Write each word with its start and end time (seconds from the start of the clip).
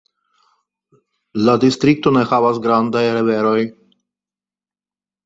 La 1.47 1.53
distrikto 1.63 2.13
ne 2.15 2.23
havas 2.31 2.63
grandaj 2.63 3.05
riveroj. 3.17 3.61